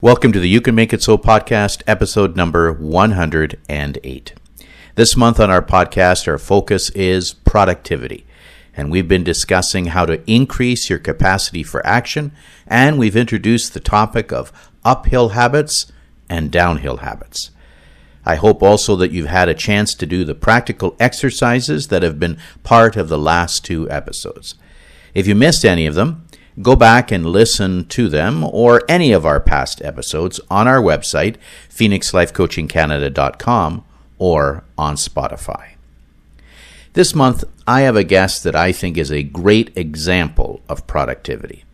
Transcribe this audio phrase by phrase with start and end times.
[0.00, 4.34] Welcome to the You Can Make It So podcast, episode number 108.
[4.94, 8.24] This month on our podcast, our focus is productivity.
[8.76, 12.30] And we've been discussing how to increase your capacity for action.
[12.68, 14.52] And we've introduced the topic of
[14.84, 15.90] uphill habits
[16.30, 17.50] and downhill habits.
[18.24, 22.20] I hope also that you've had a chance to do the practical exercises that have
[22.20, 24.54] been part of the last two episodes.
[25.12, 26.27] If you missed any of them,
[26.60, 31.36] Go back and listen to them or any of our past episodes on our website,
[31.70, 33.84] phoenixlifecoachingcanada.com,
[34.18, 35.74] or on Spotify.
[36.94, 41.64] This month, I have a guest that I think is a great example of productivity.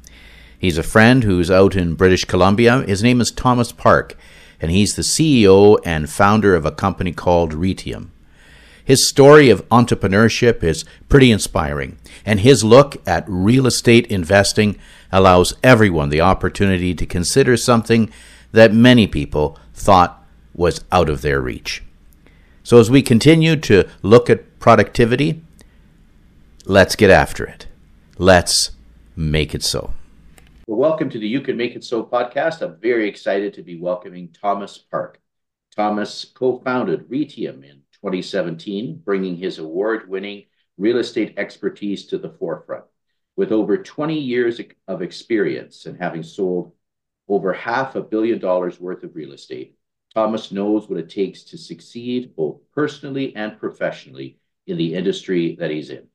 [0.59, 2.83] He's a friend who's out in British Columbia.
[2.83, 4.19] His name is Thomas Park,
[4.61, 8.09] and he's the CEO and founder of a company called Reitium.
[8.85, 14.79] His story of entrepreneurship is pretty inspiring, and his look at real estate investing
[15.13, 18.11] allows everyone the opportunity to consider something
[18.53, 21.83] that many people thought was out of their reach.
[22.63, 25.43] So, as we continue to look at productivity,
[26.65, 27.67] let's get after it.
[28.17, 28.71] Let's
[29.17, 29.93] make it so.
[30.67, 32.63] Well, welcome to the You Can Make It So podcast.
[32.63, 35.21] I'm very excited to be welcoming Thomas Park.
[35.77, 40.45] Thomas co founded Reitium in 2017, bringing his award winning
[40.77, 42.85] real estate expertise to the forefront.
[43.37, 46.73] With over 20 years of experience and having sold
[47.29, 49.77] over half a billion dollars worth of real estate,
[50.15, 55.71] Thomas knows what it takes to succeed both personally and professionally in the industry that
[55.71, 56.07] he's in.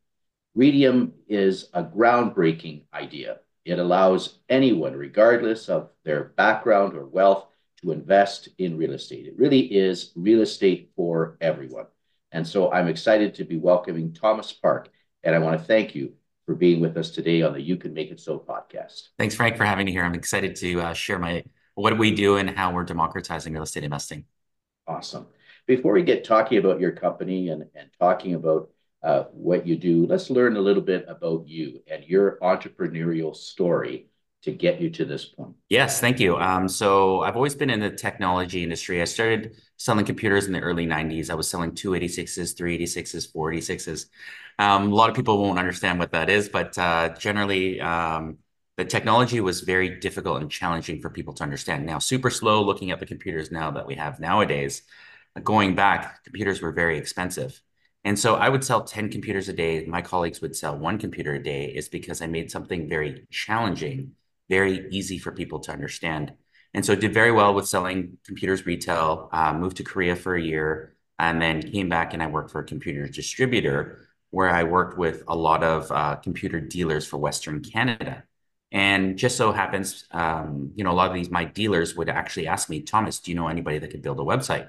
[0.57, 3.39] Reitium is a groundbreaking idea.
[3.65, 7.45] It allows anyone, regardless of their background or wealth,
[7.81, 9.27] to invest in real estate.
[9.27, 11.85] It really is real estate for everyone.
[12.31, 14.89] And so I'm excited to be welcoming Thomas Park.
[15.23, 16.13] And I want to thank you
[16.45, 19.09] for being with us today on the You Can Make It So podcast.
[19.17, 20.03] Thanks, Frank, for having me here.
[20.03, 21.43] I'm excited to uh, share my
[21.75, 24.25] what we do and how we're democratizing real estate investing.
[24.87, 25.27] Awesome.
[25.65, 28.69] Before we get talking about your company and, and talking about
[29.01, 34.08] uh, what you do, let's learn a little bit about you and your entrepreneurial story
[34.43, 35.55] to get you to this point?
[35.69, 36.37] Yes, thank you.
[36.37, 39.01] Um, so I've always been in the technology industry.
[39.01, 41.29] I started selling computers in the early 90s.
[41.29, 44.05] I was selling 286s, 386s, 486s.
[44.57, 48.37] Um, a lot of people won't understand what that is, but uh, generally, um,
[48.77, 51.85] the technology was very difficult and challenging for people to understand.
[51.85, 54.83] Now, super slow looking at the computers now that we have nowadays.
[55.43, 57.61] Going back, computers were very expensive.
[58.05, 59.85] And so I would sell 10 computers a day.
[59.85, 64.13] My colleagues would sell one computer a day is because I made something very challenging
[64.49, 66.33] very easy for people to understand.
[66.73, 70.41] And so did very well with selling computers retail, uh, moved to Korea for a
[70.41, 74.97] year, and then came back and I worked for a computer distributor where I worked
[74.97, 78.23] with a lot of uh, computer dealers for Western Canada.
[78.71, 82.47] And just so happens, um, you know, a lot of these, my dealers would actually
[82.47, 84.67] ask me, Thomas, do you know anybody that could build a website?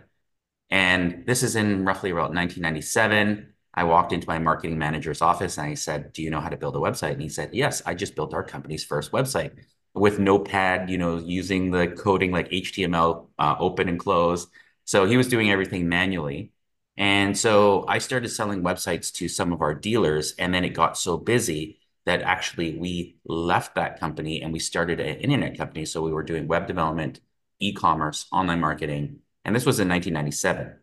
[0.70, 3.52] And this is in roughly about 1997.
[3.74, 6.56] I walked into my marketing manager's office and I said, Do you know how to
[6.56, 7.12] build a website?
[7.12, 9.52] And he said, Yes, I just built our company's first website
[9.94, 14.46] with Notepad, you know, using the coding like HTML uh, open and close.
[14.84, 16.52] So he was doing everything manually.
[16.96, 20.34] And so I started selling websites to some of our dealers.
[20.38, 25.00] And then it got so busy that actually we left that company and we started
[25.00, 25.84] an internet company.
[25.84, 27.20] So we were doing web development,
[27.60, 29.20] e commerce, online marketing.
[29.44, 30.79] And this was in 1997.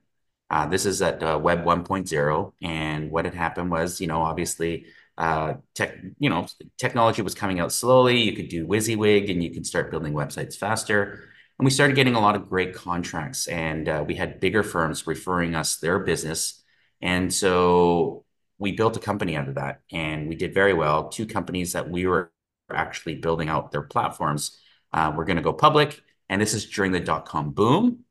[0.50, 4.86] Uh, this is at uh, Web 1.0, and what had happened was, you know, obviously,
[5.18, 6.48] uh, tech, you know,
[6.78, 8.22] technology was coming out slowly.
[8.22, 11.30] You could do WYSIWYG, and you could start building websites faster.
[11.60, 15.06] And we started getting a lot of great contracts, and uh, we had bigger firms
[15.06, 16.64] referring us their business,
[17.02, 18.24] and so
[18.58, 21.10] we built a company out of that, and we did very well.
[21.10, 22.32] Two companies that we were
[22.72, 24.60] actually building out their platforms.
[24.94, 28.06] Uh, we're going to go public, and this is during the dot com boom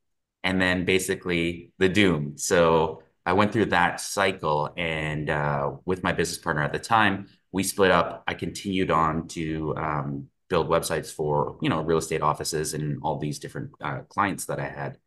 [0.47, 2.39] and then basically the doom.
[2.39, 7.27] So I went through that cycle, and uh, with my business partner at the time,
[7.51, 8.23] we split up.
[8.29, 13.19] I continued on to um, build websites for you know real estate offices and all
[13.19, 14.99] these different uh, clients that I had.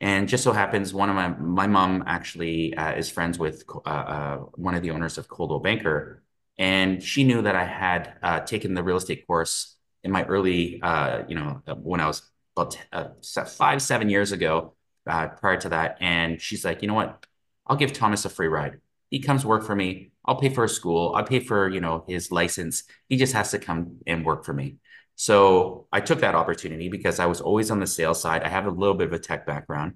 [0.00, 3.88] And just so happens, one of my my mom actually uh, is friends with uh,
[3.88, 6.24] uh, one of the owners of Coldwell Banker,
[6.58, 10.82] and she knew that I had uh, taken the real estate course in my early,
[11.28, 12.22] you know, when I was
[12.56, 13.08] about uh,
[13.44, 14.74] five, seven years ago,
[15.06, 15.98] uh, prior to that.
[16.00, 17.26] And she's like, you know what?
[17.66, 18.80] I'll give Thomas a free ride.
[19.10, 20.12] He comes work for me.
[20.24, 21.14] I'll pay for his school.
[21.14, 22.84] I'll pay for, you know, his license.
[23.08, 24.76] He just has to come and work for me.
[25.14, 28.42] So I took that opportunity because I was always on the sales side.
[28.42, 29.94] I have a little bit of a tech background.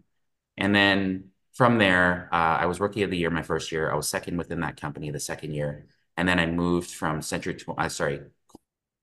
[0.57, 3.91] And then from there, uh, I was rookie of the year my first year.
[3.91, 5.87] I was second within that company the second year.
[6.17, 8.21] And then I moved from Century, uh, sorry,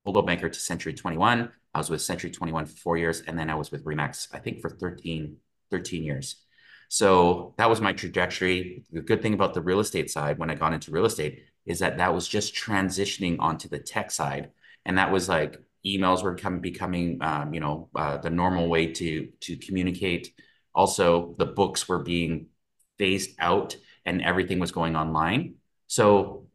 [0.05, 3.49] Coldwell Banker to Century 21 I was with Century 21 for four years, and then
[3.49, 5.37] I was with Remax, I think, for 13,
[5.71, 6.43] 13 years.
[6.89, 8.83] So that was my trajectory.
[8.91, 11.79] The good thing about the real estate side when I got into real estate is
[11.79, 14.51] that that was just transitioning onto the tech side.
[14.85, 18.93] And that was like emails were come, becoming, um, you know, uh, the normal way
[18.93, 20.33] to to communicate.
[20.73, 22.47] Also, the books were being
[22.97, 23.75] phased out
[24.05, 25.55] and everything was going online.
[25.87, 26.47] So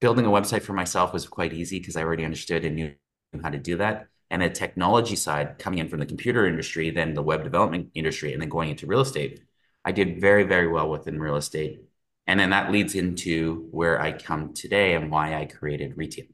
[0.00, 2.94] building a website for myself was quite easy because I already understood and knew
[3.42, 4.08] how to do that.
[4.30, 8.32] And a technology side coming in from the computer industry, then the web development industry,
[8.32, 9.42] and then going into real estate,
[9.84, 11.80] I did very, very well within real estate.
[12.26, 16.28] And then that leads into where I come today and why I created Reitium.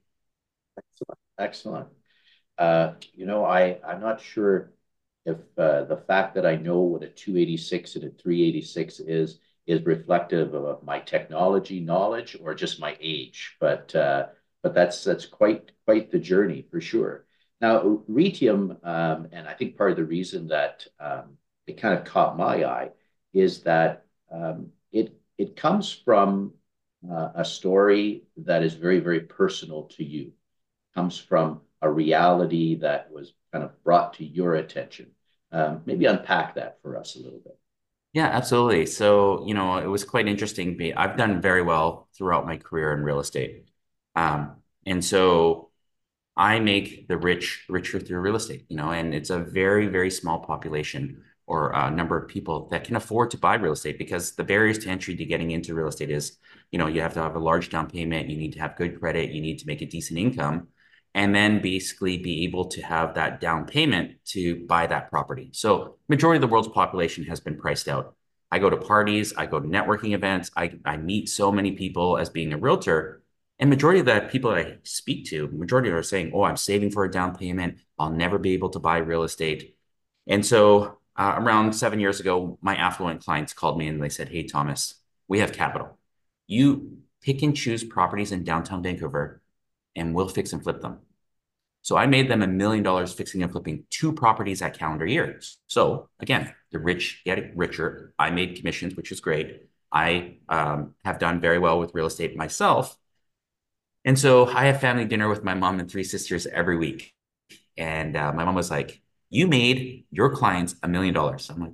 [0.76, 1.18] Excellent.
[1.38, 1.88] Excellent.
[2.58, 4.72] Uh, you know, I, I'm not sure
[5.24, 9.82] if uh, the fact that I know what a 286 and a 386 is is
[9.86, 13.56] reflective of my technology knowledge or just my age.
[13.60, 14.26] But uh,
[14.62, 17.24] but that's that's quite quite the journey for sure.
[17.64, 22.04] Now, Reitium, um, and I think part of the reason that um, it kind of
[22.04, 22.90] caught my eye
[23.32, 26.52] is that um, it it comes from
[27.10, 30.24] uh, a story that is very very personal to you.
[30.26, 35.12] It comes from a reality that was kind of brought to your attention.
[35.50, 37.58] Um, maybe unpack that for us a little bit.
[38.12, 38.84] Yeah, absolutely.
[38.84, 40.92] So, you know, it was quite interesting.
[40.94, 43.70] I've done very well throughout my career in real estate.
[44.14, 45.70] Um, and so
[46.36, 50.10] I make the rich richer through real estate, you know, and it's a very, very
[50.10, 54.32] small population or a number of people that can afford to buy real estate because
[54.32, 56.38] the barriers to entry to getting into real estate is,
[56.70, 58.98] you know, you have to have a large down payment, you need to have good
[58.98, 60.68] credit, you need to make a decent income,
[61.14, 65.50] and then basically be able to have that down payment to buy that property.
[65.52, 68.16] So majority of the world's population has been priced out.
[68.50, 72.18] I go to parties, I go to networking events, I, I meet so many people
[72.18, 73.22] as being a realtor.
[73.58, 76.90] And majority of the people that I speak to, majority are saying, oh, I'm saving
[76.90, 77.78] for a down payment.
[77.98, 79.76] I'll never be able to buy real estate.
[80.26, 84.28] And so uh, around seven years ago, my affluent clients called me and they said,
[84.28, 84.94] hey, Thomas,
[85.28, 85.98] we have capital.
[86.46, 89.40] You pick and choose properties in downtown Vancouver
[89.94, 90.98] and we'll fix and flip them.
[91.82, 95.58] So I made them a million dollars fixing and flipping two properties at calendar years.
[95.66, 98.14] So again, the rich get richer.
[98.18, 99.68] I made commissions, which is great.
[99.92, 102.96] I um, have done very well with real estate myself.
[104.04, 107.14] And so I have family dinner with my mom and three sisters every week.
[107.76, 111.50] And uh, my mom was like, You made your clients a million dollars.
[111.50, 111.72] I'm like,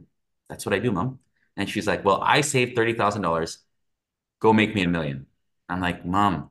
[0.49, 1.21] That's what I do, mom.
[1.57, 3.59] And she's like, Well, I saved $30,000.
[4.41, 5.27] Go make me a million.
[5.69, 6.51] I'm like, Mom,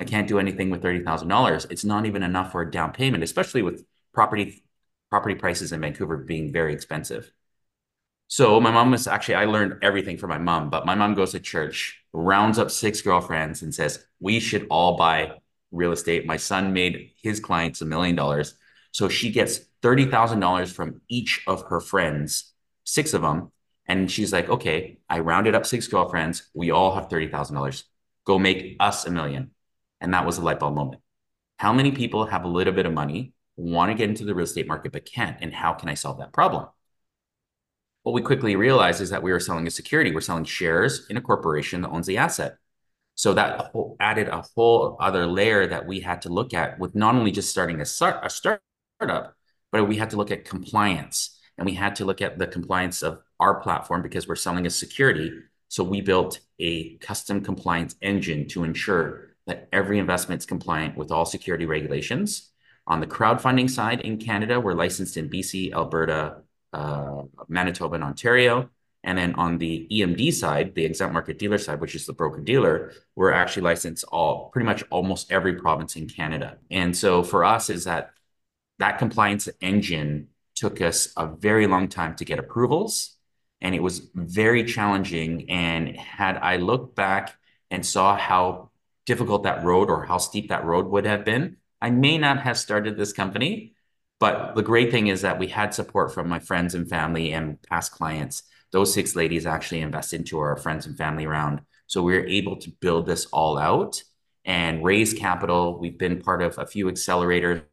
[0.00, 1.66] I can't do anything with $30,000.
[1.70, 4.62] It's not even enough for a down payment, especially with property
[5.10, 7.32] property prices in Vancouver being very expensive.
[8.30, 11.32] So my mom was actually I learned everything from my mom, but my mom goes
[11.32, 15.32] to church, rounds up six girlfriends and says, "We should all buy
[15.72, 18.54] real estate." My son made his clients a million dollars.
[18.92, 22.52] So she gets $30,000 from each of her friends,
[22.84, 23.50] six of them,
[23.86, 26.50] and she's like, "Okay, I rounded up six girlfriends.
[26.54, 27.84] We all have $30,000.
[28.24, 29.50] Go make us a million.
[30.00, 31.02] And that was a light bulb moment.
[31.58, 34.44] How many people have a little bit of money, want to get into the real
[34.44, 35.36] estate market, but can't?
[35.40, 36.68] And how can I solve that problem?
[38.02, 40.12] What we quickly realized is that we were selling a security.
[40.12, 42.56] We're selling shares in a corporation that owns the asset.
[43.14, 47.14] So that added a whole other layer that we had to look at with not
[47.14, 49.34] only just starting a, start, a startup,
[49.70, 53.02] but we had to look at compliance and we had to look at the compliance
[53.02, 55.30] of our platform because we're selling a security.
[55.68, 61.10] So we built a custom compliance engine to ensure that every investment is compliant with
[61.10, 62.50] all security regulations.
[62.86, 66.42] On the crowdfunding side in Canada, we're licensed in BC, Alberta,
[66.72, 68.70] uh, Manitoba, and Ontario.
[69.02, 72.40] And then on the EMD side, the exempt market dealer side, which is the broker
[72.40, 76.58] dealer, we're actually licensed all pretty much almost every province in Canada.
[76.70, 78.10] And so for us is that
[78.78, 83.16] that compliance engine took us a very long time to get approvals
[83.60, 85.50] and it was very challenging.
[85.50, 87.36] And had I looked back
[87.70, 88.70] and saw how
[89.06, 92.58] difficult that road or how steep that road would have been, I may not have
[92.58, 93.74] started this company.
[94.20, 97.60] But the great thing is that we had support from my friends and family and
[97.62, 98.42] past clients.
[98.70, 101.62] Those six ladies actually invested into our friends and family round.
[101.86, 104.02] So we were able to build this all out
[104.44, 105.80] and raise capital.
[105.80, 107.64] We've been part of a few accelerators,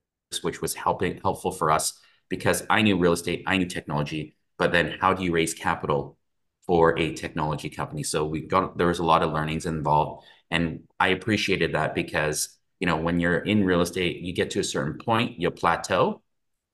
[0.41, 1.99] which was helping helpful for us
[2.29, 6.17] because I knew real estate, I knew technology, but then how do you raise capital
[6.65, 8.03] for a technology company?
[8.03, 10.25] So we got there was a lot of learnings involved.
[10.49, 14.59] And I appreciated that because, you know, when you're in real estate, you get to
[14.59, 16.21] a certain point, you plateau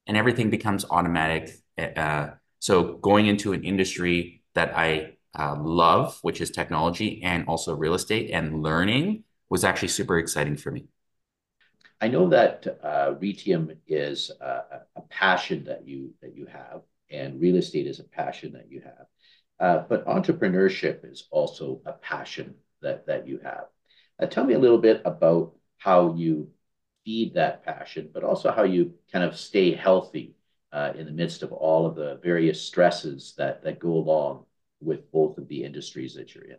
[0.08, 1.52] and everything becomes automatic.
[1.78, 7.76] Uh, so going into an industry that I uh, love, which is technology and also
[7.76, 10.86] real estate and learning was actually super exciting for me.
[12.02, 17.40] I know that uh, Reitium is a, a, passion that you that you have, and
[17.40, 19.06] real estate is a passion that you have.
[19.60, 23.66] Uh, but entrepreneurship is also a passion that that you have.
[24.20, 26.50] Uh, tell me a little bit about how you
[27.06, 30.36] feed that passion, but also how you kind of stay healthy
[30.72, 34.46] uh, in the midst of all of the various stresses that that go along
[34.82, 36.58] with both of the industries that you're in.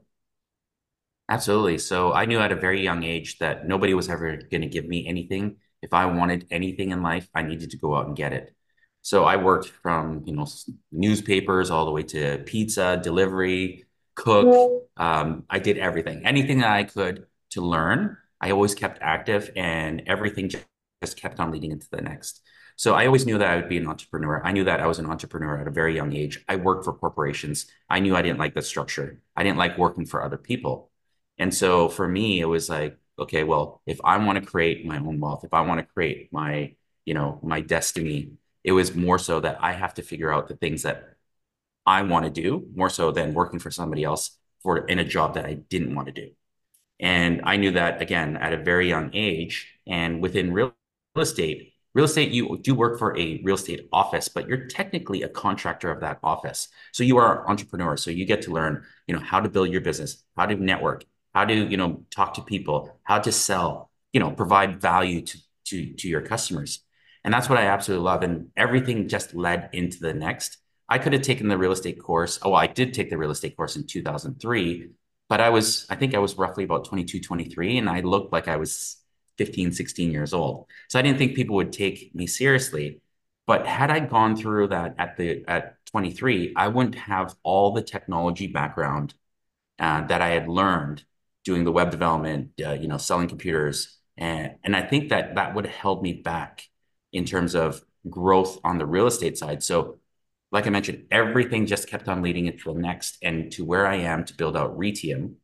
[1.28, 1.78] Absolutely.
[1.78, 4.86] So I knew at a very young age that nobody was ever going to give
[4.86, 5.56] me anything.
[5.82, 8.54] If I wanted anything in life, I needed to go out and get it.
[9.02, 10.46] So I worked from, you know,
[10.92, 13.84] newspapers all the way to pizza, delivery,
[14.14, 14.86] cook.
[14.96, 18.16] Um, I did everything, anything that I could to learn.
[18.44, 22.42] I always kept active and everything just kept on leading into the next.
[22.76, 24.42] So I always knew that I would be an entrepreneur.
[24.44, 26.44] I knew that I was an entrepreneur at a very young age.
[26.46, 27.66] I worked for corporations.
[27.88, 29.22] I knew I didn't like the structure.
[29.34, 30.90] I didn't like working for other people.
[31.38, 34.98] And so for me, it was like, okay, well, if I want to create my
[34.98, 36.74] own wealth, if I want to create my,
[37.06, 38.32] you know, my destiny,
[38.62, 41.16] it was more so that I have to figure out the things that
[41.86, 45.32] I want to do more so than working for somebody else for in a job
[45.34, 46.32] that I didn't want to do.
[47.00, 49.78] And I knew that again at a very young age.
[49.86, 50.74] And within real
[51.16, 55.28] estate, real estate, you do work for a real estate office, but you're technically a
[55.28, 56.68] contractor of that office.
[56.92, 57.96] So you are an entrepreneur.
[57.96, 61.04] So you get to learn, you know, how to build your business, how to network,
[61.34, 65.38] how to you know talk to people how to sell you know provide value to
[65.64, 66.80] to to your customers
[67.24, 70.58] and that's what i absolutely love and everything just led into the next
[70.88, 73.56] i could have taken the real estate course oh i did take the real estate
[73.56, 74.88] course in 2003
[75.28, 78.49] but i was i think i was roughly about 22 23 and i looked like
[78.49, 78.97] i was
[79.38, 83.00] 15 16 years old so i didn't think people would take me seriously
[83.47, 87.83] but had i gone through that at the at 23 i wouldn't have all the
[87.83, 89.14] technology background
[89.78, 91.04] uh, that i had learned
[91.45, 93.99] doing the web development, uh, you know, selling computers.
[94.16, 96.69] And, and I think that that would have held me back
[97.12, 99.62] in terms of growth on the real estate side.
[99.62, 99.99] So
[100.54, 103.96] like I mentioned, everything just kept on leading into the next and to where I
[103.96, 105.34] am to build out Reitium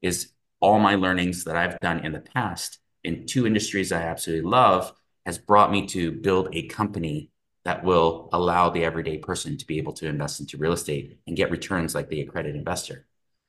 [0.00, 0.30] is
[0.60, 4.92] all my learnings that I've done in the past in two industries I absolutely love
[5.26, 7.32] has brought me to build a company
[7.64, 11.36] that will allow the everyday person to be able to invest into real estate and
[11.36, 13.06] get returns like the accredited investor.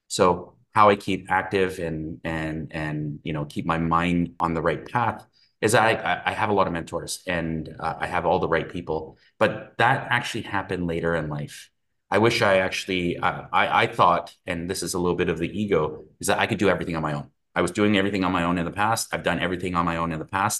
[0.07, 4.61] So how I keep active and and and you know keep my mind on the
[4.61, 5.23] right path
[5.65, 5.89] is I
[6.25, 9.73] I have a lot of mentors and uh, I have all the right people, but
[9.77, 11.69] that actually happened later in life.
[12.15, 15.37] I wish I actually uh, I I thought, and this is a little bit of
[15.43, 15.79] the ego,
[16.21, 17.27] is that I could do everything on my own.
[17.59, 19.03] I was doing everything on my own in the past.
[19.13, 20.59] I've done everything on my own in the past,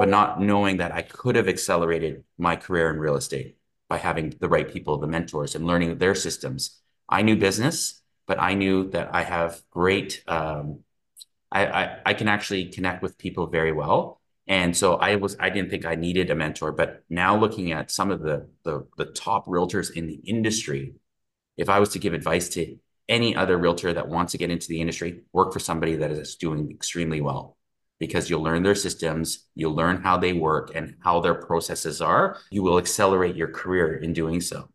[0.00, 3.56] but not knowing that I could have accelerated my career in real estate
[3.88, 6.60] by having the right people, the mentors, and learning their systems.
[7.08, 10.80] I knew business but I knew that I have great, um,
[11.52, 14.20] I, I, I can actually connect with people very well.
[14.46, 17.90] And so I was, I didn't think I needed a mentor, but now looking at
[17.90, 20.94] some of the, the, the top realtors in the industry,
[21.56, 22.76] if I was to give advice to
[23.08, 26.36] any other realtor that wants to get into the industry, work for somebody that is
[26.36, 27.56] doing extremely well
[27.98, 32.38] because you'll learn their systems, you'll learn how they work and how their processes are.
[32.50, 34.68] You will accelerate your career in doing so.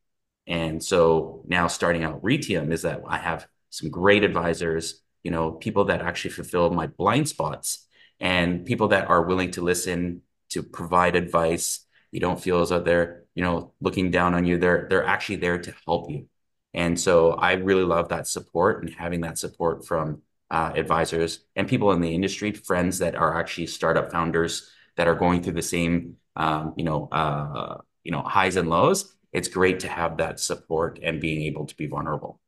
[0.47, 5.51] And so now starting out Reitium is that I have some great advisors, you know,
[5.51, 7.85] people that actually fulfill my blind spots
[8.19, 11.85] and people that are willing to listen, to provide advice.
[12.11, 14.57] You don't feel as though they're, you know, looking down on you.
[14.57, 16.27] They're they're actually there to help you.
[16.73, 20.21] And so I really love that support and having that support from
[20.51, 25.15] uh, advisors and people in the industry, friends that are actually startup founders that are
[25.15, 29.79] going through the same, um, you know, uh, you know, highs and lows it's great
[29.81, 32.39] to have that support and being able to be vulnerable.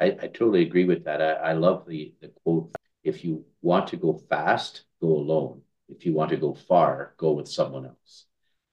[0.00, 1.22] I, I totally agree with that.
[1.22, 5.60] I, I love the, the quote if you want to go fast, go alone.
[5.88, 8.24] If you want to go far, go with someone else.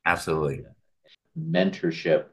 [0.06, 0.64] Absolutely.
[1.38, 2.26] Mentorship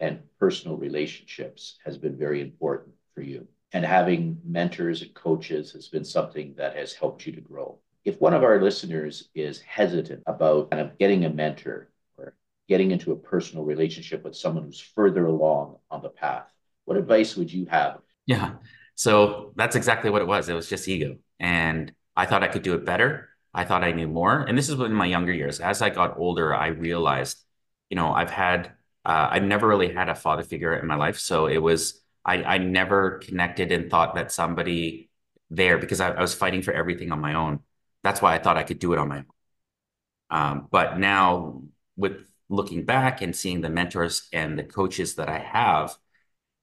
[0.00, 3.46] and personal relationships has been very important for you.
[3.72, 7.78] And having mentors and coaches has been something that has helped you to grow.
[8.04, 12.34] If one of our listeners is hesitant about kind of getting a mentor, or
[12.68, 16.48] getting into a personal relationship with someone who's further along on the path.
[16.84, 17.98] What advice would you have?
[18.26, 18.54] Yeah.
[18.94, 20.48] So that's exactly what it was.
[20.48, 21.18] It was just ego.
[21.38, 23.28] And I thought I could do it better.
[23.52, 24.40] I thought I knew more.
[24.40, 25.60] And this is in my younger years.
[25.60, 27.38] As I got older, I realized,
[27.90, 28.72] you know, I've had,
[29.04, 31.18] uh, I've never really had a father figure in my life.
[31.18, 35.10] So it was, I, I never connected and thought that somebody
[35.50, 37.60] there, because I, I was fighting for everything on my own.
[38.02, 39.26] That's why I thought I could do it on my own.
[40.28, 41.62] Um, but now
[41.96, 45.96] with looking back and seeing the mentors and the coaches that I have,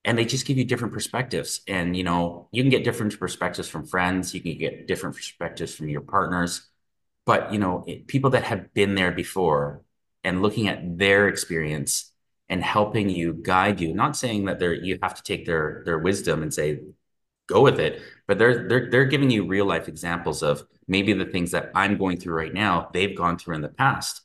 [0.06, 1.62] and they just give you different perspectives.
[1.68, 5.76] And you know, you can get different perspectives from friends, you can get different perspectives
[5.76, 6.70] from your partners,
[7.26, 9.82] but you know, it, people that have been there before
[10.24, 12.12] and looking at their experience
[12.50, 16.00] and helping you guide you, not saying that they're you have to take their their
[16.00, 16.80] wisdom and say
[17.48, 21.26] go with it, but they're they're they're giving you real life examples of maybe the
[21.26, 24.22] things that I'm going through right now, they've gone through in the past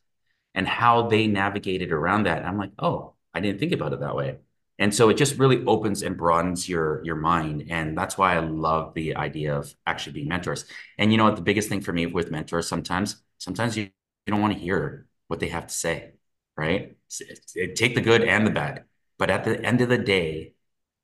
[0.54, 2.38] and how they navigated around that.
[2.38, 4.38] And I'm like, oh, I didn't think about it that way.
[4.78, 7.66] And so it just really opens and broadens your your mind.
[7.70, 10.64] And that's why I love the idea of actually being mentors.
[10.98, 14.32] And you know what the biggest thing for me with mentors sometimes, sometimes you, you
[14.32, 16.12] don't want to hear what they have to say,
[16.56, 16.96] right?
[17.74, 18.84] Take the good and the bad.
[19.18, 20.54] But at the end of the day,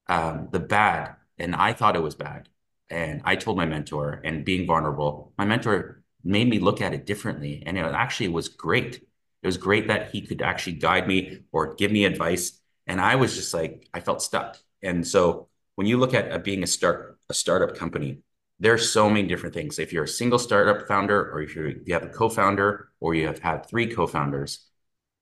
[0.08, 2.48] um, the bad, and I thought it was bad.
[2.90, 7.06] And I told my mentor, and being vulnerable, my mentor made me look at it
[7.06, 7.62] differently.
[7.66, 8.96] And it actually was great.
[9.42, 12.60] It was great that he could actually guide me or give me advice.
[12.86, 14.58] And I was just like, I felt stuck.
[14.82, 18.20] And so when you look at uh, being a start a startup company,
[18.60, 19.78] there's so many different things.
[19.78, 23.26] If you're a single startup founder, or if, you you have a co-founder, or you
[23.26, 24.66] have had three co-founders,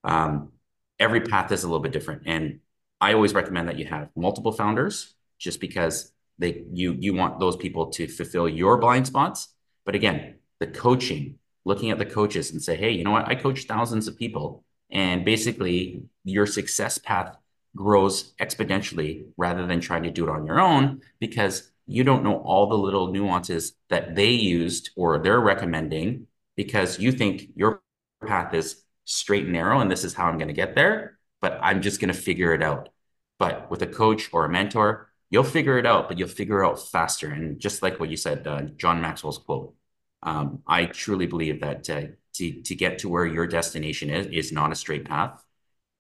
[0.05, 0.53] um,
[0.99, 2.23] every path is a little bit different.
[2.27, 2.61] And
[3.01, 7.57] I always recommend that you have multiple founders, just because they you you want those
[7.57, 9.49] people to fulfill your blind spots.
[9.85, 13.29] But again, the coaching, looking at the coaches and say, hey, you know what?
[13.29, 17.37] I coach thousands of people, and basically your success path
[17.75, 22.37] grows exponentially rather than trying to do it on your own because you don't know
[22.37, 26.27] all the little nuances that they used or they're recommending
[26.57, 27.83] because you think your
[28.27, 31.59] path is straight and narrow and this is how I'm going to get there, but
[31.63, 32.91] I'm just going to figure it out.
[33.39, 36.67] But with a coach or a mentor, you'll figure it out, but you'll figure it
[36.67, 37.29] out faster.
[37.31, 39.75] And just like what you said, uh, John Maxwell's quote,
[40.23, 42.03] um, I truly believe that uh,
[42.35, 45.43] to, to get to where your destination is, is not a straight path.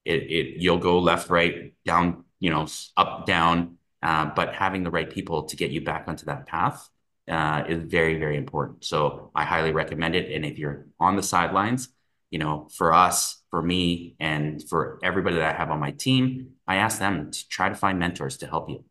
[0.04, 4.90] It, it you'll go left, right, down, you know, up, down, uh, but having the
[4.90, 6.88] right people to get you back onto that path
[7.28, 8.84] uh, is very, very important.
[8.84, 10.32] So I highly recommend it.
[10.32, 11.88] And if you're on the sidelines,
[12.30, 16.54] you know, for us, for me, and for everybody that I have on my team,
[16.66, 18.84] I ask them to try to find mentors to help you.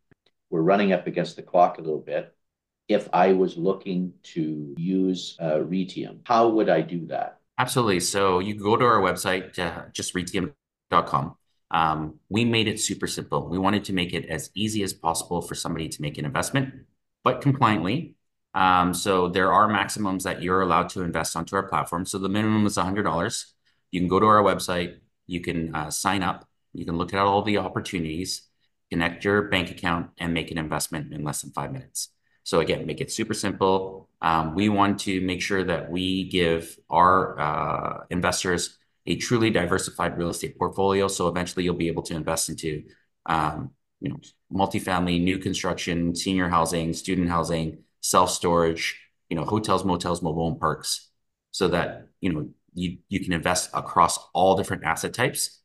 [0.49, 2.35] We're running up against the clock a little bit.
[2.87, 7.39] If I was looking to use uh, Reitium, how would I do that?
[7.57, 7.99] Absolutely.
[7.99, 10.13] So you go to our website, uh, just
[10.91, 11.35] reitium.com.
[11.71, 13.47] Um, we made it super simple.
[13.47, 16.73] We wanted to make it as easy as possible for somebody to make an investment,
[17.23, 18.15] but compliantly.
[18.53, 22.05] Um, so there are maximums that you're allowed to invest onto our platform.
[22.05, 23.45] So the minimum is $100.
[23.91, 27.19] You can go to our website, you can uh, sign up, you can look at
[27.19, 28.43] all the opportunities,
[28.89, 32.09] connect your bank account, and make an investment in less than five minutes.
[32.43, 34.09] So again, make it super simple.
[34.21, 40.17] Um, we want to make sure that we give our uh, investors a truly diversified
[40.17, 41.07] real estate portfolio.
[41.07, 42.83] So eventually you'll be able to invest into,
[43.25, 44.19] um, you know,
[44.53, 51.09] multifamily, new construction, senior housing, student housing, self-storage, you know, hotels, motels, mobile home parks,
[51.51, 55.59] so that, you know, you, you can invest across all different asset types.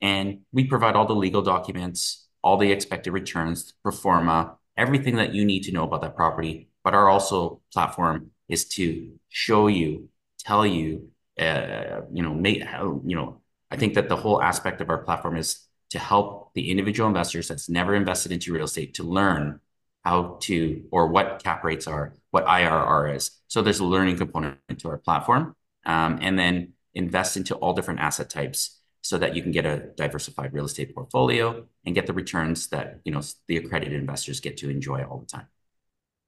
[0.00, 5.34] And we provide all the legal documents, all the expected returns, pro forma, everything that
[5.34, 6.68] you need to know about that property.
[6.82, 10.08] But our also platform is to show you,
[10.40, 13.40] tell you, uh, you know, make you know,
[13.70, 17.48] I think that the whole aspect of our platform is to help the individual investors
[17.48, 19.60] that's never invested into real estate to learn
[20.04, 23.30] how to or what cap rates are, what IRR is.
[23.48, 25.54] So there's a learning component to our platform,
[25.86, 29.88] um, and then invest into all different asset types so that you can get a
[29.96, 34.58] diversified real estate portfolio and get the returns that you know the accredited investors get
[34.58, 35.46] to enjoy all the time.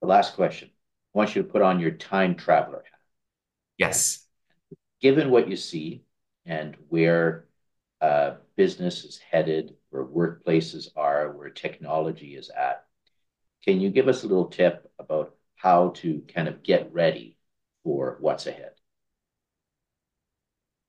[0.01, 0.71] The last question.
[1.15, 3.01] I want you to put on your time traveler hat.
[3.79, 4.24] Yes
[5.05, 6.03] given what you see
[6.47, 7.45] and where
[8.01, 12.87] uh, business is headed, where workplaces are, where technology is at,
[13.63, 17.37] can you give us a little tip about how to kind of get ready
[17.83, 18.71] for what's ahead?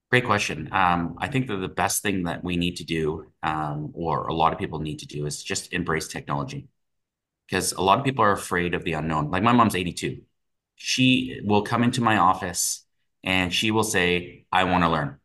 [0.09, 0.69] Great question.
[0.71, 4.33] Um, I think that the best thing that we need to do, um, or a
[4.33, 6.69] lot of people need to do, is just embrace technology.
[7.49, 9.29] Because a lot of people are afraid of the unknown.
[9.29, 10.21] Like my mom's 82.
[10.77, 12.84] She will come into my office
[13.25, 15.19] and she will say, I want to learn.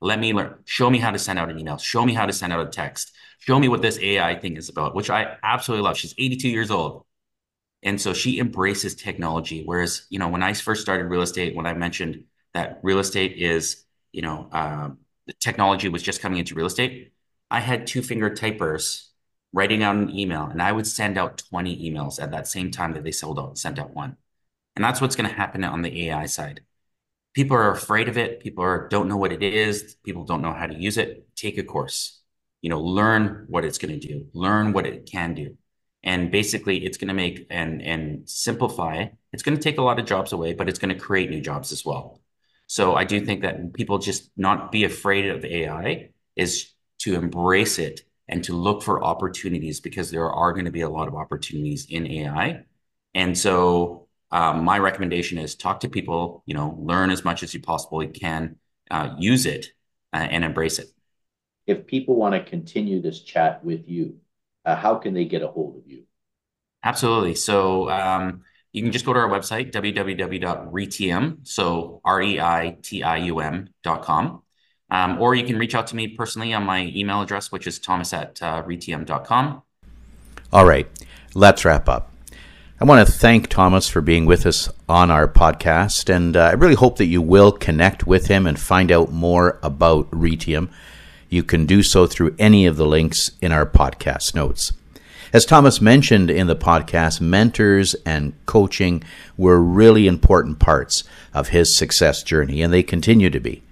[0.00, 0.56] Let me learn.
[0.66, 1.78] Show me how to send out an email.
[1.78, 3.12] Show me how to send out a text.
[3.38, 5.96] Show me what this AI thing is about, which I absolutely love.
[5.96, 7.04] She's 82 years old.
[7.82, 9.62] And so she embraces technology.
[9.64, 13.36] Whereas, you know, when I first started real estate, when I mentioned that real estate
[13.38, 17.12] is, you know, um, the technology was just coming into real estate,
[17.50, 19.08] I had two finger typers
[19.52, 22.92] writing out an email and I would send out 20 emails at that same time
[22.92, 24.16] that they sold out, sent out one.
[24.76, 26.62] And that's what's going to happen on the AI side
[27.34, 28.40] people are afraid of it.
[28.40, 29.96] People are, don't know what it is.
[30.04, 31.28] People don't know how to use it.
[31.36, 32.22] Take a course,
[32.62, 35.56] you know, learn what it's going to do, learn what it can do.
[36.02, 39.06] And basically it's going to make and, and simplify.
[39.32, 41.40] It's going to take a lot of jobs away, but it's going to create new
[41.40, 42.20] jobs as well.
[42.66, 47.78] So I do think that people just not be afraid of AI is to embrace
[47.78, 51.14] it and to look for opportunities because there are going to be a lot of
[51.14, 52.64] opportunities in AI.
[53.14, 54.03] And so
[54.34, 58.08] um, my recommendation is talk to people, you know, learn as much as you possibly
[58.08, 58.56] can,
[58.90, 59.66] uh, use it
[60.12, 60.88] uh, and embrace it.
[61.68, 64.16] If people want to continue this chat with you,
[64.64, 66.02] uh, how can they get a hold of you?
[66.82, 67.36] Absolutely.
[67.36, 68.42] So um,
[68.72, 74.42] you can just go to our website, www.reitium, so R-E-I-T-I-U-M dot com.
[74.90, 77.78] Um, or you can reach out to me personally on my email address, which is
[77.78, 79.62] thomas at uh, reitium.com.
[80.52, 80.88] All right,
[81.34, 82.13] let's wrap up.
[82.80, 86.52] I want to thank Thomas for being with us on our podcast, and uh, I
[86.54, 90.70] really hope that you will connect with him and find out more about Reitium.
[91.28, 94.72] You can do so through any of the links in our podcast notes.
[95.32, 99.04] As Thomas mentioned in the podcast, mentors and coaching
[99.36, 103.62] were really important parts of his success journey, and they continue to be.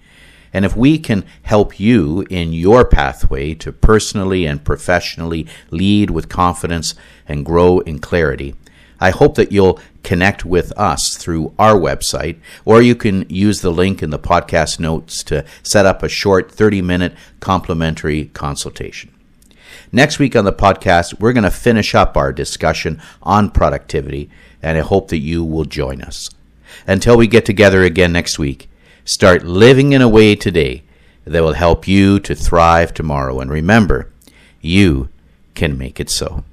[0.53, 6.29] And if we can help you in your pathway to personally and professionally lead with
[6.29, 6.95] confidence
[7.27, 8.55] and grow in clarity,
[9.03, 13.69] I hope that you'll connect with us through our website, or you can use the
[13.69, 19.13] link in the podcast notes to set up a short 30 minute complimentary consultation.
[19.91, 24.29] Next week on the podcast, we're going to finish up our discussion on productivity,
[24.61, 26.29] and I hope that you will join us.
[26.87, 28.69] Until we get together again next week,
[29.03, 30.83] start living in a way today
[31.25, 33.41] that will help you to thrive tomorrow.
[33.41, 34.09] And remember,
[34.61, 35.09] you
[35.55, 36.45] can make it so.